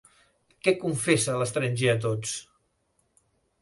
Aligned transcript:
Què 0.67 0.73
confessa 0.85 1.37
l'estranger 1.43 1.95
a 1.95 1.97
tots? 2.09 2.37